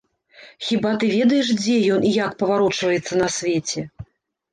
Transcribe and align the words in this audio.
Хіба 0.67 0.93
ты 1.01 1.09
ведаеш, 1.17 1.51
дзе 1.59 1.75
ён 1.97 2.01
і 2.11 2.13
як 2.15 2.31
паварочваецца 2.39 3.13
на 3.21 3.27
свеце? 3.37 3.85